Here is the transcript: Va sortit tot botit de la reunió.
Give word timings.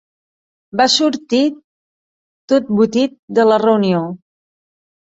Va 0.81 0.87
sortit 0.93 1.59
tot 2.55 2.75
botit 2.81 3.17
de 3.41 3.49
la 3.53 3.63
reunió. 3.67 4.05